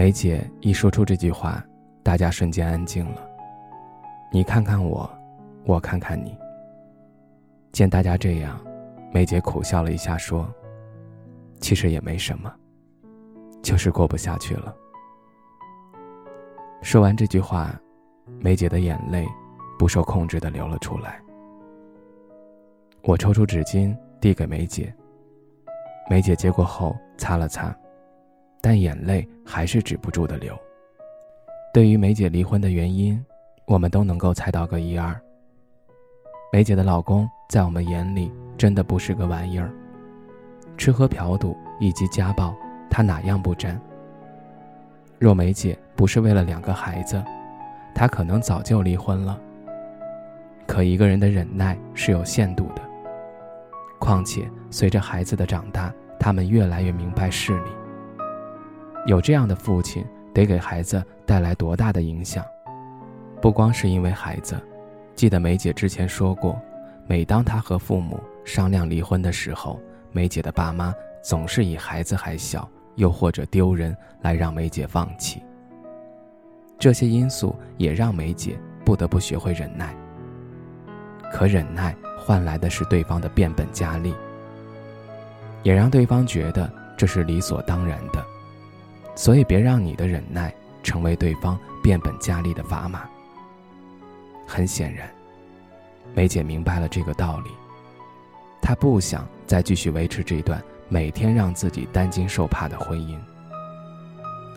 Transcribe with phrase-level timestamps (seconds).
[0.00, 1.62] 梅姐一说出这句话，
[2.02, 3.20] 大家瞬间安静了。
[4.32, 5.06] 你看看我，
[5.66, 6.34] 我看看你。
[7.70, 8.58] 见大家这样，
[9.12, 10.50] 梅姐苦笑了一下，说
[11.60, 12.50] ：“其实也没什么，
[13.60, 14.74] 就是过不下去了。”
[16.80, 17.78] 说完这句话，
[18.38, 19.28] 梅姐的眼泪
[19.78, 21.20] 不受控制的流了出来。
[23.02, 24.94] 我抽出纸巾递给梅姐，
[26.08, 27.76] 梅姐接过后擦了擦。
[28.60, 30.56] 但眼泪还是止不住的流。
[31.72, 33.24] 对于梅姐离婚的原因，
[33.66, 35.18] 我们都能够猜到个一二。
[36.52, 39.70] 梅姐的老公在我们眼里真的不是个玩意儿，
[40.76, 42.52] 吃喝嫖赌以及家暴，
[42.90, 43.80] 他哪样不沾？
[45.18, 47.22] 若梅姐不是为了两个孩子，
[47.94, 49.40] 她可能早就离婚了。
[50.66, 52.82] 可一个人的忍耐是有限度的，
[53.98, 57.70] 况且随着孩子的长大，他们越来越明白事理。
[59.06, 62.44] 有这样的父亲，得给孩子带来多大的影响？
[63.40, 64.60] 不光是因为孩子，
[65.14, 66.60] 记得梅姐之前说过，
[67.06, 69.80] 每当她和父母商量离婚的时候，
[70.12, 75.42] 梅姐的爸妈总是以孩子还小，又或者丢人来让梅姐放弃。
[76.78, 79.94] 这些因素也让梅姐不得不学会忍耐。
[81.32, 84.14] 可忍耐换来的是对方的变本加厉，
[85.62, 88.24] 也让对方觉得这是理所当然的。
[89.14, 93.02] 所以，别让你的忍耐成为对方变本加厉的砝码。
[94.46, 95.08] 很显然，
[96.14, 97.50] 梅姐明白了这个道理，
[98.60, 103.16] 她不想再继续维持这段每天让自己担惊受怕的婚姻。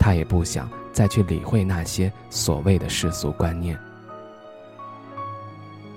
[0.00, 3.78] 她也不想再去理会那些所谓的世俗观念。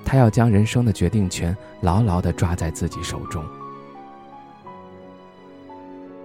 [0.05, 3.43] 她要将人生的决定权牢牢地抓在自己手中。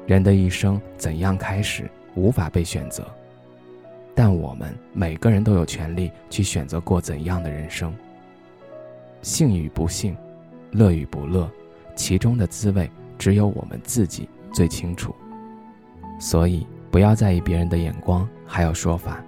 [0.07, 1.91] 人的一生怎样开始？
[2.15, 3.07] 无法被选择，
[4.15, 7.95] 但我们每个人都有权利去选择过怎样的人生。
[9.23, 10.17] 幸与不幸，
[10.71, 11.51] 乐与不乐，
[11.95, 15.15] 其中的滋味只有我们自己最清楚。
[16.19, 19.23] 所以，不要在意别人的眼光还有说法，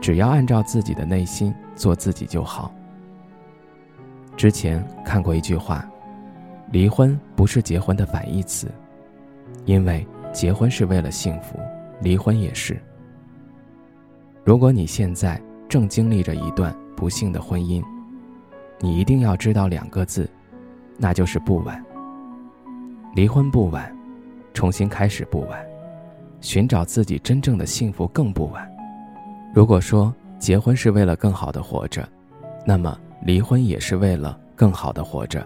[0.00, 2.72] 只要按照自己的内心做自己就好。
[4.36, 5.88] 之前看过一句话：
[6.70, 8.70] 离婚不是结婚的反义词，
[9.64, 11.58] 因为结婚是为了幸福。
[12.00, 12.80] 离婚也是。
[14.44, 17.82] 如果你现在正经历着一段不幸的婚姻，
[18.78, 20.28] 你一定要知道两个字，
[20.98, 21.84] 那就是不晚。
[23.14, 23.94] 离婚不晚，
[24.52, 25.58] 重新开始不晚，
[26.40, 28.70] 寻找自己真正的幸福更不晚。
[29.54, 32.06] 如果说结婚是为了更好的活着，
[32.64, 35.44] 那么离婚也是为了更好的活着。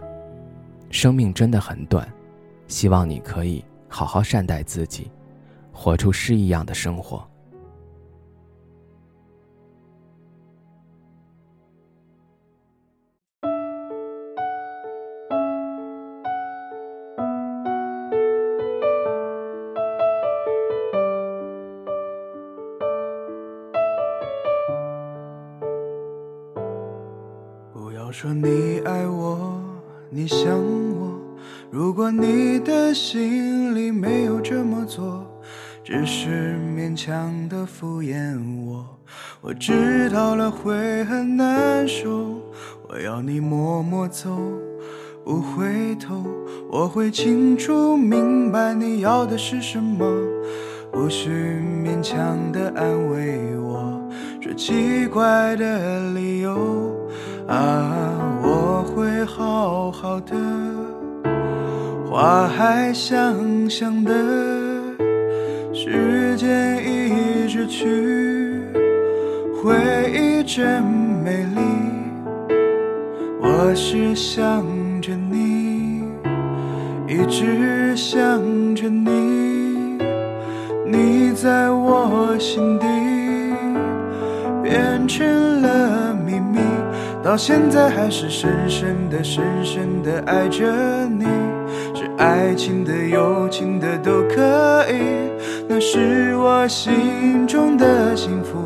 [0.91, 2.07] 生命真的很短，
[2.67, 5.09] 希望你可以好好善待自己。
[5.83, 7.27] 活出诗一样的生活。
[27.73, 29.59] 不要说你爱我，
[30.11, 30.59] 你想
[31.01, 31.19] 我，
[31.71, 35.25] 如果你的心里没有这么做。
[35.91, 38.87] 只是勉强的敷衍我，
[39.41, 42.41] 我知道了会很难受。
[42.89, 44.31] 我要你默默走，
[45.25, 46.25] 不回头。
[46.71, 50.07] 我会清楚明白你要的是什么，
[50.93, 51.29] 不需
[51.85, 54.01] 勉强的安慰我，
[54.41, 56.95] 说奇怪的理由
[57.49, 58.13] 啊，
[58.45, 60.37] 我会好好的，
[62.09, 64.60] 话还香香的。
[65.93, 67.85] 时间一直去，
[69.61, 69.75] 回
[70.13, 71.61] 忆真美丽。
[73.41, 74.65] 我是想
[75.03, 76.05] 着你，
[77.09, 78.23] 一直想
[78.77, 79.99] 着你。
[80.87, 82.87] 你在我心底
[84.63, 86.61] 变成了秘密，
[87.21, 90.65] 到现在还是深深的、深深的爱着
[91.09, 91.27] 你。
[92.21, 95.31] 爱情的、友情的都可以。
[95.67, 98.59] 那是我心中的幸福。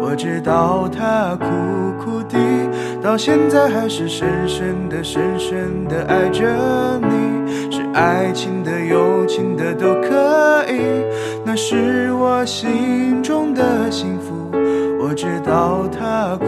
[0.00, 1.46] 我知道他苦
[2.02, 2.36] 苦的，
[3.00, 7.70] 到现在还是深深的、深深的爱着你。
[7.70, 10.80] 是爱情的、友情的都可以，
[11.44, 14.50] 那是我心中的幸福。
[15.00, 16.46] 我知道他苦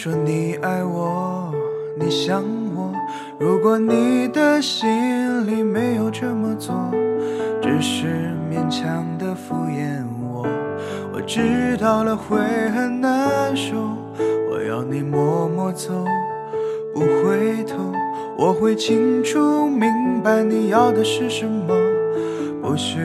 [0.00, 1.52] 说你爱我，
[1.98, 2.40] 你想
[2.76, 2.92] 我。
[3.36, 6.72] 如果你的心里没有这么做，
[7.60, 10.46] 只是勉强的敷衍我。
[11.12, 12.38] 我知道了会
[12.70, 13.74] 很难受，
[14.52, 15.92] 我要你默默走，
[16.94, 17.92] 不回头。
[18.38, 19.90] 我会清楚明
[20.22, 21.74] 白你要的是什么，
[22.62, 23.00] 不需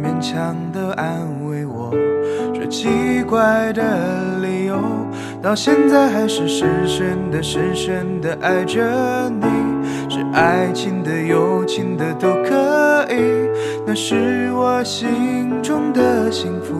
[0.00, 1.90] 勉强的安慰我，
[2.54, 4.78] 说奇怪的理由。
[5.42, 8.82] 到现在还是深深的、深深的爱着
[9.30, 9.46] 你，
[10.08, 13.48] 是爱情的、友情的都可以，
[13.86, 16.74] 那是我心中的幸福。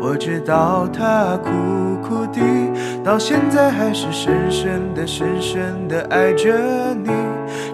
[0.00, 1.50] 我知道他苦
[2.02, 2.40] 苦的，
[3.02, 6.52] 到现在还是深深的、深深的爱着
[6.94, 7.10] 你，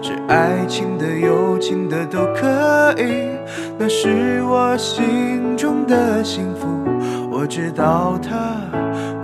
[0.01, 3.27] 是爱情的、友情的都可以，
[3.77, 6.88] 那是我心中的幸福。
[7.49, 8.61] 知道他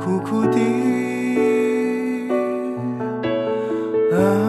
[0.01, 0.60] 苦苦的。
[4.12, 4.44] 啊，